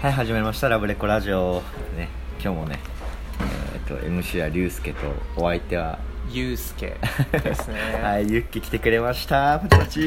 [0.00, 0.70] はい始まりました。
[0.70, 1.62] ラブレコラジオ。
[1.94, 2.08] ね
[2.42, 2.78] 今日もね
[3.74, 5.00] えっ、と MC は龍介と
[5.36, 5.98] お相手は
[6.30, 6.96] ゆうすけ
[7.32, 7.78] ですね。
[8.02, 9.58] はいユッキ来てくれました。
[9.58, 10.00] パチパチ。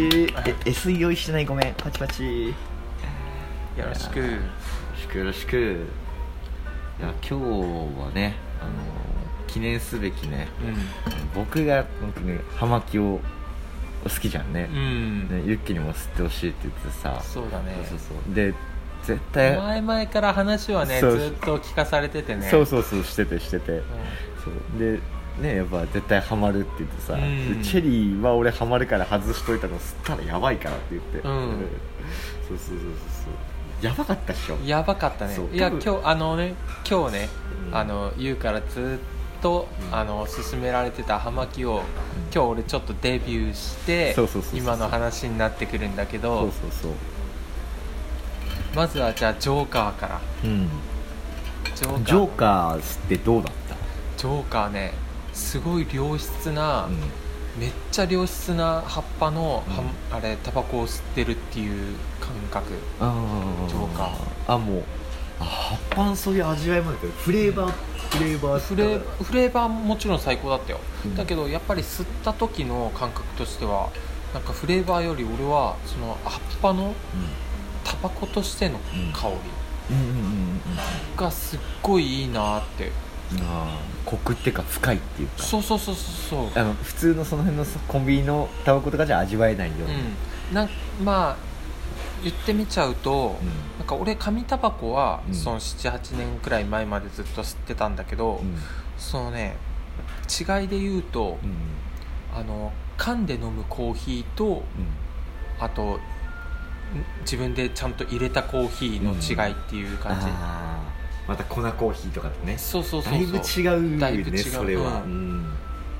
[0.47, 1.45] え SE 用意してない？
[1.45, 1.73] ごめん。
[1.75, 2.23] パチパチ。
[2.23, 2.49] よ
[3.77, 4.19] よろしく。
[4.19, 4.27] ろ
[4.99, 5.57] しくよろしく。
[6.99, 8.71] いや今日はねあの
[9.45, 10.47] 記念すべきね
[11.33, 13.19] う僕が本当に葉巻を
[14.03, 17.21] 好きじゃんね,、んうん、ねユッキにも吸ってほしいって言ってさ。
[17.21, 17.75] そうだね。
[17.87, 18.33] そうそうそう。
[18.33, 18.55] で
[19.03, 19.57] 絶対。
[19.57, 21.27] 前々から話はねずそう。
[21.27, 22.49] っと聞かされててね。
[22.49, 23.83] そうそうそうしててしてて、う
[24.43, 24.79] そう。
[24.79, 24.99] で
[25.39, 27.61] ねやっぱ絶対ハマるって言ってさ、うん。
[27.61, 31.23] でチェリーは俺ハマるから外しといたの吸ったらやばいからって言って、うん。
[32.47, 33.29] そうそうそうそうそ
[33.81, 33.85] う。
[33.85, 34.55] やばかったっしょ。
[34.55, 35.35] んやばかったね。
[35.35, 35.47] そう。
[35.53, 36.55] いや多分今日あのね
[36.89, 37.29] 今日ね、
[37.69, 37.77] うん。
[37.77, 38.99] あのゆうからず
[39.39, 39.95] っと、うん。
[39.95, 41.83] あの勧められてた葉巻を
[42.33, 46.91] 今日俺ちょっとデビューしてそうそうそうそう今の話になってくるんだけそどうそうそう
[48.75, 50.21] まずはじゃあジョーカーから。
[50.43, 50.69] うん。
[51.75, 52.05] ジョーカー。
[52.05, 53.75] ジョーカー吸ってどうだった？
[54.17, 54.93] ジョーカーね
[55.33, 56.97] すごい良質な、うん。
[57.61, 60.17] めっちゃ良質な葉っぱの、はうん。
[60.17, 62.73] あれタバコを吸ってるっていう感覚。
[62.99, 63.13] あ
[63.67, 64.53] ジョーカー。
[64.55, 64.83] あもう
[65.39, 71.15] あ葉っぱのそういう味わいもあるけどフレーバーフレーバーフレフレーバーももちろん最高だったよ、うん。
[71.15, 73.91] だけどやっぱり吸った時の感覚としては
[74.33, 76.93] なんかフレーバーより俺はその葉っぱの
[77.83, 78.79] タバコとしての
[79.13, 79.35] 香り
[81.15, 82.91] がすっごいいいなって、
[83.39, 85.43] あーコクっていうか深いっていうか。
[85.43, 86.01] そうそうそうそ
[86.37, 86.59] うそう。
[86.59, 89.75] あの普通のその辺のコンビニのタバコとかじゃ味わえないよ
[90.51, 90.69] うな、うん。
[90.69, 91.37] なんまあ
[92.23, 93.47] 言ってみちゃうと、うん。
[93.79, 95.33] なんか俺紙タバコは、うん。
[95.33, 98.57] その78年くらい前までずっと吸ってたんだけど、うん。
[98.97, 99.57] そのね
[100.29, 101.53] 違いで言うと、うん
[102.35, 104.63] あの缶で飲むコーヒーと
[105.59, 105.99] あとん
[107.21, 111.29] 自分でちゃんと入れたコーヒーの違いっていう感じ、あー。
[111.29, 112.57] また粉コーヒーとかとね。
[112.57, 115.07] そうそうそうだいぶ違うだいぶ違うそれは、う。
[115.07, 115.11] ん。
[115.11, 115.53] うん。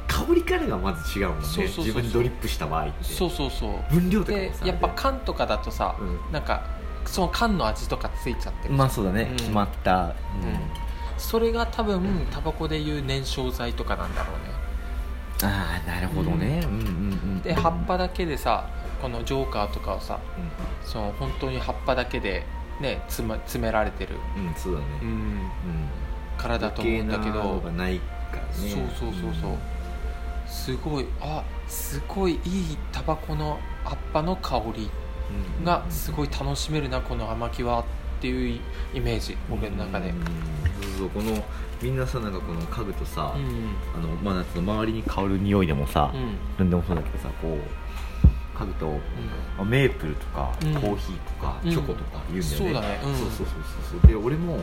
[0.08, 1.45] 香りからがまず違うもんね。
[1.45, 1.86] そうそうそうそう。
[1.86, 3.04] 自分でドリップした場合って。
[3.04, 3.93] そうそうそう。
[3.93, 6.65] 分量とかでやっぱ缶とかだとさ、うなんか
[7.05, 9.37] その缶の味とかついちゃってるまあそうだね、うん。
[9.37, 10.14] 決まった、うん。
[11.17, 14.54] それが多分タバコでいう燃焼剤とかなんだろうね
[15.43, 16.89] ああなるほどね、うん、うんうんう
[17.39, 18.70] んで葉っぱだけでさ
[19.02, 20.20] このジョーカーとかをさ
[20.83, 22.45] その本当に葉っぱだけで
[22.80, 24.86] ね詰ま詰められてる、うん、うん、そうだね。
[25.02, 25.11] う、うん。
[25.11, 25.49] ん、
[26.37, 27.59] 体だと思うんだけど。
[27.59, 28.54] がないからね。
[28.54, 29.58] そうそうそうそう、
[30.48, 34.89] すごいあすごいいいタバコの葉っぱの香り
[35.60, 37.81] うんがすごい楽しめるなこの葉巻は。
[37.81, 37.83] っ
[38.23, 38.60] ていう
[38.94, 40.10] イメージ俺の中で。
[40.10, 40.16] うん
[40.84, 41.44] そうそうこの
[41.82, 43.76] みんなさなんかこの家具とさ、うん。
[43.94, 46.38] あのまあなんつうの周りに香る匂いでもさ、うん。
[46.58, 48.88] なんでもそうだけどさこう家具と、
[49.58, 50.73] まあメープルとか、うん。
[50.76, 51.72] コーヒーとか、うん。
[51.72, 52.66] チョコとか言うんだよね。
[52.66, 53.00] そうだね。
[53.04, 53.16] うん。
[53.16, 53.48] そうそうそう
[53.92, 54.00] そう。
[54.02, 54.60] そうで俺も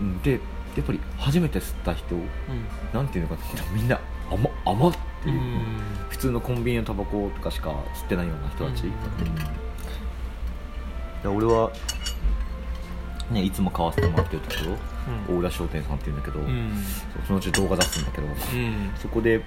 [0.00, 0.20] うん。
[0.22, 0.38] でや
[0.82, 2.16] っぱり初めて吸った人
[2.92, 3.98] なんていうのかなみんな
[4.30, 5.62] 甘甘っていう、うん。
[6.10, 8.92] 普通のコンビニのタバコとかしか吸ってないような人たち、うん。
[11.22, 11.70] で俺は
[13.30, 14.76] ねいつも買わせてもらってるところ
[15.30, 15.36] うん。
[15.36, 16.72] 大浦商店さんっていうんだけど、うん。
[17.26, 18.90] そのうち動画出すんだけどうん。
[18.96, 19.42] そこで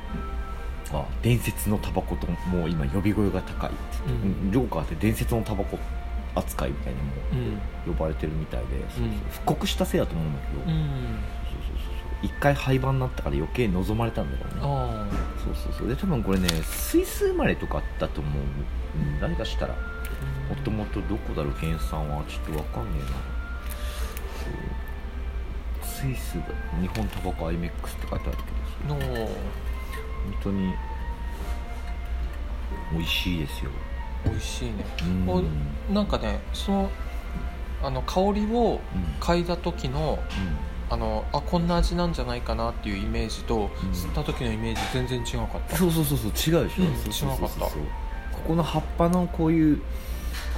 [0.91, 3.71] あ伝説のタバコともう今呼び声が高い、
[4.07, 4.45] うん。
[4.45, 5.77] うんジョーカーって伝説のタバコ
[6.35, 7.11] 扱いみたいにも
[7.87, 7.93] うん。
[7.93, 9.07] 呼ばれてるみたいで、そうそうう。
[9.07, 9.11] ん。
[9.31, 10.67] 復刻したせいだと思うんだけど、うん。
[10.67, 12.25] そうそうそうそう。
[12.25, 14.61] 一回廃盤になったから余計望まれたんだろうね。
[14.61, 15.07] あ
[15.43, 15.87] そうそうそう。
[15.87, 18.33] で多分これねスイス生まれとかだと思う、
[18.97, 21.53] うん、誰かしたらもともとどこだろう？
[21.53, 23.38] 原産はちょっとわかんねえな
[25.99, 26.45] スイスだ
[26.81, 28.37] 日本タバコ IMEX って書いてある
[28.79, 29.29] けどの本
[30.43, 30.73] 当に
[32.93, 33.71] 美味しいですよ。
[34.25, 34.85] 美味しいね。
[35.03, 35.29] うん。
[35.89, 36.89] おなんかねその
[37.83, 39.03] あの香りをうん。
[39.19, 40.19] 嗅いだ時の
[40.89, 43.65] あのあこんな味なんじゃないかなっていうイメージと、ん。
[43.91, 45.77] 吸った時のイメージ全然違かった。
[45.77, 47.65] そうそうそうそう違うでしょ、うん違かった。
[47.65, 47.71] こ
[48.47, 49.81] この葉っぱのこういう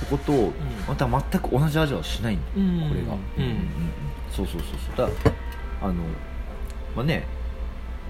[0.09, 0.51] ここと
[0.87, 2.51] また全く同じ味はしないんだよ。
[2.57, 2.89] うん。
[2.89, 3.67] これが、うん。
[4.31, 5.07] そうそうそうそう。
[5.07, 5.31] だ
[5.81, 5.93] あの
[6.95, 7.27] まあね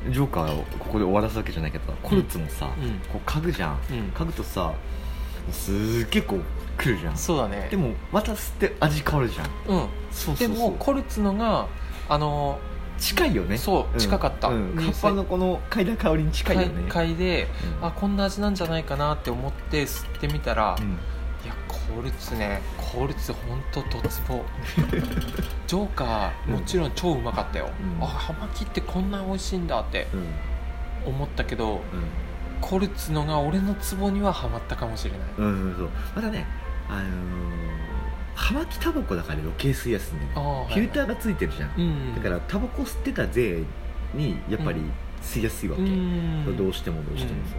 [0.09, 2.99] ジョーカーをここで終わらすわけじゃないけどコルツもさ、うん。
[3.11, 3.79] こう嗅ぐじゃん。
[3.91, 4.09] うん。
[4.15, 4.73] 嗅ぐとさ
[5.51, 6.41] すっげえこう
[6.77, 7.17] くるじゃん。
[7.17, 7.67] そうだね。
[7.69, 9.47] でもまた吸って味変わるじゃん。
[9.67, 9.87] うん。
[10.11, 11.67] そうでもコルツのが
[12.09, 12.59] あの
[12.97, 13.57] 近いよね。
[13.57, 14.47] そう近かった。
[14.47, 14.75] うん。
[14.75, 16.89] ね葉っぱのこの嗅いだ香りに近いよね。
[16.89, 17.47] 嗅いで
[17.79, 17.87] うん。
[17.87, 20.97] あこんな味なんじゃないかなって思って吸ってみたら、うん
[21.95, 24.43] コルツねコルツ本当ドツボ。
[25.67, 28.03] ジョーカーもちろん超うまかったよ、うん。
[28.03, 30.07] あ葉巻ってこんな美味しいんだって
[31.05, 31.13] うん。
[31.13, 31.81] 思ったけどうん。
[32.61, 35.19] コルツのが俺のツボにはハマったかもしれない。
[35.37, 35.89] うんうんそう。
[36.15, 36.45] またね
[36.89, 37.71] あのー
[38.33, 43.63] 葉巻タバコだから余計吸いやすいねあーフィルターーがついてるじゃん、うんだからタバコ吸ってた税
[44.13, 44.81] にやっぱり
[45.21, 46.57] 吸いやすいわけ、うん。
[46.57, 47.55] どうしてもどうしてもそ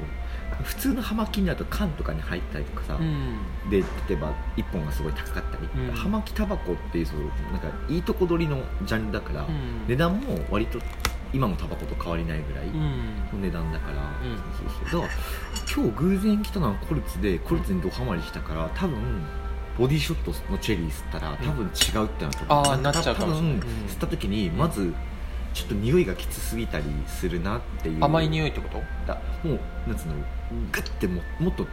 [0.60, 3.38] う、普通の葉巻だと缶とかに入ったりとかさ、うん。
[3.70, 5.94] で例えば1本がすごい高かったり、うん。
[5.94, 7.20] 葉巻タバコっていうそう
[7.52, 9.86] なんかいいとこ取りのジャンルだから、うん。
[9.88, 10.78] 値段も割と
[11.32, 12.72] 今のタバコと変わりないぐらいの
[13.34, 13.42] うん。
[13.42, 14.36] 値段だから、うん。
[14.36, 15.20] そうそうだから
[15.74, 18.98] 今日偶然来たのはコルツでコルツにドハマりしたから多分
[19.78, 23.58] ボディショットのチェリー吸ったら多分違うってなると思う、あーなんかなっちゃうかもしれない。
[23.88, 24.92] 吸った時にまず
[25.54, 28.04] ちょっと匂いがきつすぎたりするなっていう。
[28.04, 28.82] 甘い匂いってこと？
[29.06, 30.14] だもうなんつうの
[30.70, 31.70] グッてももっとグ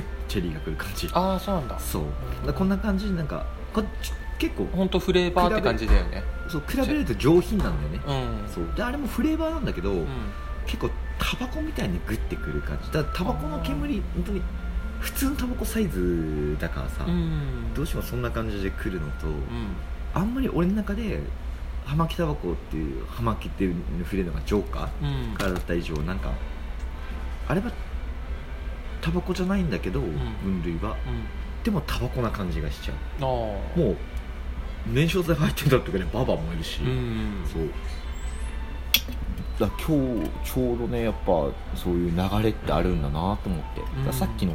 [0.00, 1.08] ッチェリーがくる感じ。
[1.12, 1.78] ああそうなんだ。
[1.78, 2.46] そう。
[2.46, 6.22] だこんな感じなんかこち結構本当フレーバーって感じだよね。
[6.48, 8.00] そう比べると上品なんだよね。
[8.44, 8.48] うん。
[8.48, 8.72] そう。
[8.76, 10.06] であれもフレーバーなんだけど、うん。
[10.66, 12.92] 結構タバコみたいにグッてくる感じ。
[12.92, 14.42] だタバコの煙本当に
[15.00, 17.72] 普通のタバコサイズだからさ、うん。
[17.74, 19.44] どうしてもそんな感じで来るのと、うん。
[20.14, 21.20] あんまり俺の中で
[21.88, 25.08] 葉巻タバコっていう葉巻っていうの触れるのがジョーカうん。
[25.08, 26.32] ーからだった以上なんか
[27.48, 27.72] あれは
[29.00, 30.96] タバコじゃないんだけど、分類は。
[31.64, 33.22] でもタバコな感じがしちゃう。
[33.22, 33.96] もう
[34.92, 37.70] 燃焼剤入ってんだってくらいババ燃えるし、うんそう。
[39.58, 44.54] だ今日ちょうどねやっぱそういう流れってあるんだなと思って、だからさっきの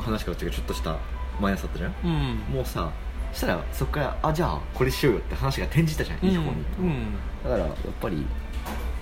[0.00, 0.96] 話から違うちょっとした
[1.40, 1.94] 毎朝あったじゃん。
[2.04, 2.54] うん。
[2.54, 2.90] もうさ
[3.32, 6.48] したらそこからあじゃあこれしようよって話が転じたじゃん、いい方に、
[6.80, 7.14] うん。
[7.44, 7.70] だからやっ
[8.00, 8.26] ぱり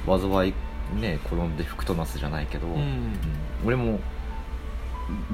[0.06, 0.54] 災い
[1.00, 2.74] ね転んで福となすじゃないけど、うん。
[2.74, 3.12] うん。
[3.64, 3.98] 俺も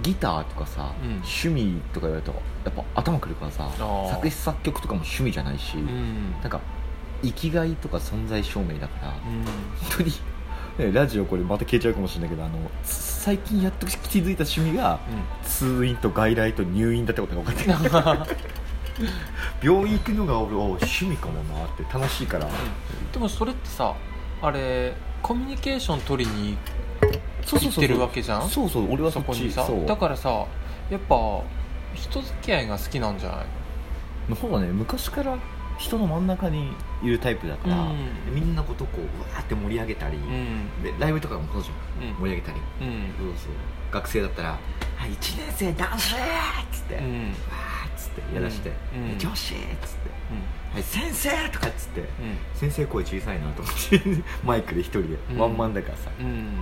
[0.03, 1.11] ギターとかさ、うん。
[1.17, 2.33] 趣味とか言われると
[2.65, 4.11] やっぱ頭くるからさー。
[4.11, 6.33] 作詞作曲とかも趣味じゃないし、うん。
[6.41, 6.61] なんか
[7.23, 9.45] 生きがいとか存在証明だから、うん。
[9.45, 10.13] 本当に、
[10.79, 15.01] ね、ラジオこれまた消えちゃうかもしれないけどあの最近やっと気づいた趣味が
[15.45, 18.37] 通院と外来と入院だってことが分かって
[19.63, 22.49] 病院行くのが俺お趣味かもなって楽しいから、
[23.13, 23.95] でもそれってさ
[24.43, 26.57] あれコミュニケーション取りに
[27.45, 28.49] そう行ってるわけじゃん？
[28.49, 29.63] そうそう俺はそこにさ？
[29.63, 29.87] ちそう。
[29.87, 30.47] だからさ
[30.91, 31.17] やっぱ
[31.95, 34.37] 人付き合いが好きなんじゃない？
[34.41, 35.37] そうだね昔から
[35.79, 36.73] 人の真ん中に
[37.03, 38.35] いるタイプだから、うん。
[38.35, 40.83] みんなことこうわーって盛り上げたり、うん。
[40.83, 42.09] でライブとかもそうじゃん。
[42.09, 42.15] うん。
[42.17, 42.59] 盛り上げたり。
[42.83, 43.15] うん。
[43.19, 43.53] そうそう。
[43.91, 44.49] 学生だったら
[44.97, 46.19] 「はい1年生男子!」っ
[46.73, 47.07] つって、わうん。
[47.07, 47.33] ー
[48.21, 50.11] ってやらして「うん女子!」っつって
[50.73, 52.07] 「はい先生!」とかっつってうん
[52.55, 54.01] 先生声小さいなと思って
[54.45, 56.61] マイクで一人でうんワンマンだからさ、うん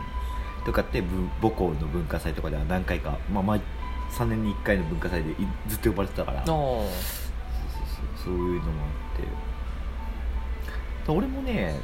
[0.64, 3.62] とかってぶ母校の文化祭とかでは何回か、まあ、毎
[4.10, 5.34] 3年に1回の文化祭でい
[5.66, 8.86] ずっと呼ばれてたからそうそういうのもあ
[9.18, 11.76] って俺もね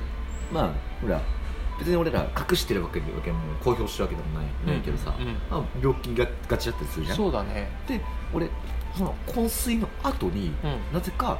[0.52, 0.70] まあ
[1.00, 1.20] ほら
[1.78, 3.20] 別に俺ら隠してるわけでも
[3.62, 7.16] 公表してるわけでもない,、ないけどさ、うんまあ、病気ががちだったりするじゃん。
[7.16, 7.70] そうだね。
[7.86, 8.00] で
[8.32, 8.48] 俺
[8.96, 10.52] その昏睡の後に、
[10.92, 11.38] うなぜか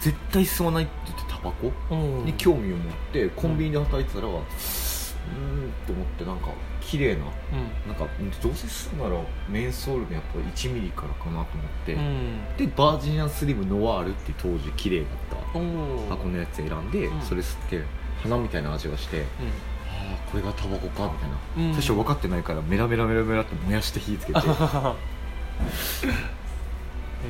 [0.00, 2.24] 絶対吸わないって言ってタバコんうん。
[2.24, 6.48] に興味を持ってコンビニで働いてたらうーんと思ってなんか
[6.80, 7.88] 綺麗なうん。
[7.88, 12.56] なんかうんどうせ吸うならメンソールのやっぱ1ミリからかなと思って、うん。
[12.56, 15.36] でバージニアンスリムノワールって当時綺麗だった
[16.08, 17.20] 箱のやつ選んで、うん。
[17.20, 17.82] それ吸って
[18.22, 19.24] 花みたいな味がして、
[20.34, 21.72] これがタバコかみたいな、うん。
[21.74, 24.40] 最初分かってないからメラメラメラメラって燃やして火つけて。
[24.40, 24.42] へ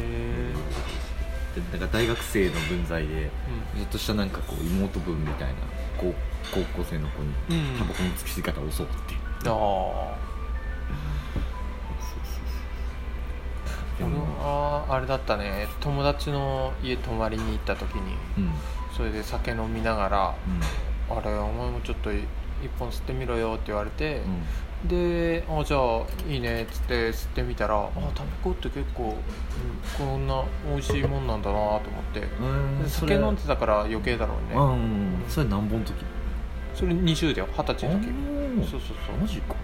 [0.01, 0.55] え
[1.55, 3.31] でなんか大学生の分際で
[3.77, 5.55] ちょっとしたなんかこう妹分みたいな
[5.99, 6.15] 高
[6.51, 7.79] 高校生の子にうん。
[7.79, 9.15] タバコのつき方を教わって、
[9.51, 10.17] ああ
[13.99, 15.69] で俺もはあれだったね。
[15.81, 18.51] 友達の家泊まりに行った時にうん。
[18.97, 20.63] それで酒飲みながらうん
[21.19, 22.11] 「あれお前もちょっと
[22.65, 24.23] 一本吸ってみろよ」って言われて、
[24.83, 24.89] うん。
[24.89, 29.15] で「あじゃあいいね」っつって吸ってみたら「あタバコって結構、うん
[29.97, 31.81] こんな美味しいもんなんだな」と思っ
[32.13, 32.27] て
[32.89, 34.73] 酒飲んでたから余計だろうね、うん。
[34.73, 35.95] うんそれ何本の時？
[36.75, 37.49] それ20だよ。
[37.57, 38.09] 二十歳の時。
[38.09, 39.17] あそうそうそう。
[39.21, 39.55] マジか。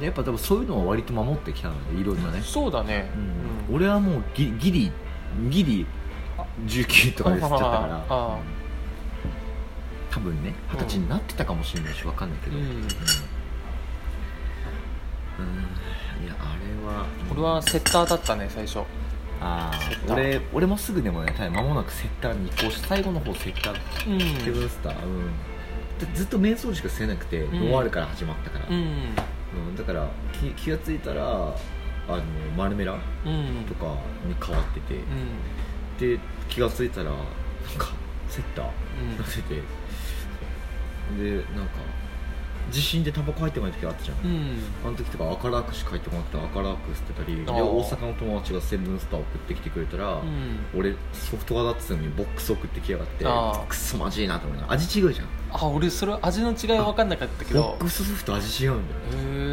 [0.00, 2.38] うやっぱ多分そういうのは割と守ってきたのでいろんなね。
[2.38, 3.10] ん、そうだね、
[3.68, 3.76] うん。
[3.76, 4.92] 俺はもうギギリ
[5.48, 5.86] ギリ
[6.66, 8.04] 19とかで吸っちゃったから。
[8.08, 8.38] あ
[10.18, 12.56] 多分ね二十歳になってたかもしれないし分かんないけど。
[12.56, 12.64] うん。
[12.64, 12.70] うん。
[12.70, 12.80] うん。
[12.80, 12.82] い
[16.26, 18.80] やあれは俺はセッターだったね最初。
[19.40, 24.44] ああ俺俺もすぐでもね間もなくセッターに移行して最後の方セッターうん。
[24.44, 25.26] セブンスターうん。
[25.98, 27.68] でずっと瞑想しか吸えなくて、ん。
[27.68, 28.74] ノワールから始まったから、うん。
[28.74, 28.78] う
[29.72, 29.76] ん。
[29.76, 31.22] だから気気がついたら
[32.08, 32.22] あの
[32.56, 33.64] マルメラうん。
[33.68, 33.94] とか
[34.26, 36.16] に変わってて、うん。
[36.16, 37.16] で気がついたらなん
[37.78, 37.92] か
[38.28, 38.66] セッター
[39.00, 39.16] うん。
[39.18, 39.62] なってて
[41.16, 41.78] でなんか
[42.70, 44.58] 地震でタバコ入ってこない時あったじゃん、うん。
[44.84, 50.58] あの時とか赤ラークしか入ってこなくて赤ラーク捨てたり大阪の友達がセブンスター送ってきてくれたら、うん。
[50.78, 53.66] 俺ソフトがだってたのにボックス送ってきやがってあー。
[53.66, 54.78] くっそまじいなと思いながら。
[54.78, 55.26] 味違うじゃん。
[55.50, 59.47] あ俺それ味の違い分かんなかったけボどックスソフト味違うんだよへえうん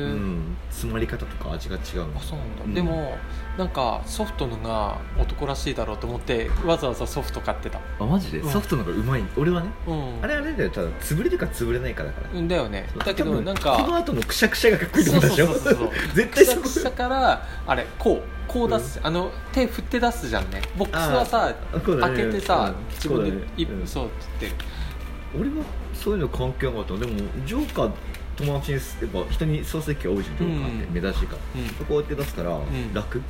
[0.85, 2.17] 詰まり方とか味が違うの？
[2.17, 2.73] あそうなんだ、うん。
[2.73, 3.17] でも
[3.57, 7.79] なんかソフトのが男らしいだろうと思ってわざわざソフト買ってた。
[7.99, 8.49] あマジで、うん。
[8.49, 9.23] ソフトの方がうまい？
[9.35, 9.69] 俺はね。
[9.87, 10.23] うん。
[10.23, 10.69] あれあれだよ。
[10.69, 12.29] ただ潰れるか潰れないかだから。
[12.37, 12.87] うんだよね。
[12.97, 15.47] だけどなんこのか後のくしゃくしゃがかっこいいと思ったでしょ？
[15.47, 20.61] そうそうそうそう絶対そ こくしゃくしゃからあれこうこう出す、あの手振って出すじゃんね。
[20.77, 21.55] ボックスはさね。
[21.99, 23.81] 開けてさ、うん自分でそうだね。
[23.85, 24.65] そうって言って。
[25.37, 26.93] 俺はそういうの関係なかった。
[26.97, 27.13] でも
[27.45, 27.91] ジョーカー
[28.37, 28.97] 友達にす。
[29.01, 31.69] やっぱ人に創世記多いじゃんジョーカーってうん目立ちいから、うん。
[31.69, 32.93] そこうやって出すからん。
[32.93, 33.21] 楽、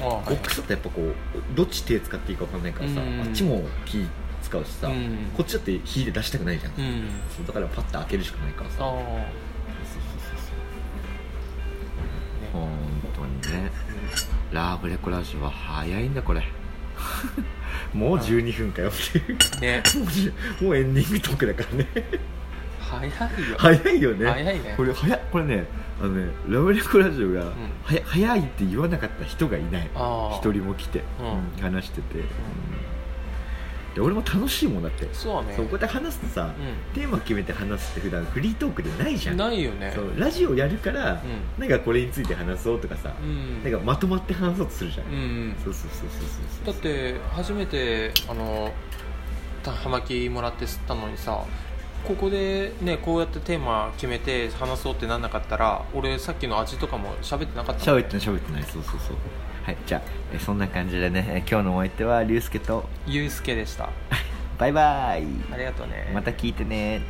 [0.00, 1.12] あはいボックスだとやっぱこう
[1.54, 4.04] どっち手使っていいか分かんないからさ、うんあっちも気
[4.42, 7.08] 使うしさ、うんこっちだって火で出したくないじゃん、うん。
[7.36, 8.78] そうだからパッと開けるしかないからさ。
[12.52, 12.70] 本
[13.16, 13.70] 当にね。
[14.52, 16.44] ラーブレコラジオは早いんだこれ。
[17.92, 19.82] もう12分かよっていうね。
[20.62, 21.88] もうエンディングトークだからね
[22.98, 23.56] 早いよ。
[23.58, 24.26] 早いよね。
[24.30, 24.74] 早いね。
[24.76, 25.66] これ早これね
[26.00, 29.90] あのねラブレコラジオが、はや早いって言わなかった人がいない。
[30.38, 31.26] 一人も来て、うん。
[31.26, 32.24] うん話してて、うん。
[33.94, 35.08] で俺も楽しいもんだって。
[35.12, 35.54] そうね。
[35.56, 36.52] こうやって話すとさ、
[36.94, 39.36] テーマ決めて話すって普段フリートークでないじゃん。
[39.36, 39.92] ないよね。
[39.94, 41.22] そうラジオやるから、
[41.58, 43.62] うなんかこれについて話そうとかさ、ん。
[43.62, 46.28] なんかまとまって話そうとするじゃん、うんそうそうそうそう
[46.64, 46.74] そう。
[46.74, 48.72] だって初めてあの
[49.62, 51.44] た葉巻もらって吸ったのにさ
[52.06, 58.62] ここでねこうやってテーマ決めて話そうってなんなかったら俺さっきの味とかも喋ってなかった喋ってない喋ってない。
[58.64, 59.16] そうそうそう。
[59.64, 60.02] はいじゃあ
[60.34, 62.84] えそんな感じでねえ今日のお相手は龍介と。
[63.06, 63.88] ゆうすけでした。
[64.58, 65.24] バイバイ。
[65.52, 66.10] ありがとうね。
[66.14, 67.00] また聞いてね